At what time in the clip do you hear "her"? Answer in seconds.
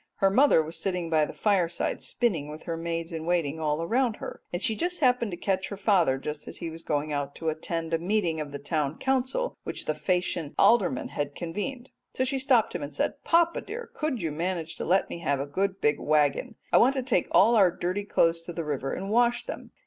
0.15-0.31, 2.63-2.75, 4.15-4.41, 5.67-5.77